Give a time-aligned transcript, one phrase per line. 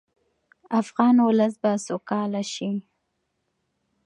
[0.81, 2.71] افغان ولس به سوکاله شي.